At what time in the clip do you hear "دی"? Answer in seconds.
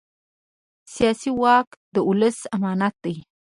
3.03-3.15